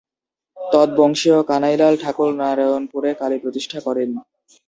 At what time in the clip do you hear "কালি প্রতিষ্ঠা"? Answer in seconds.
3.19-3.79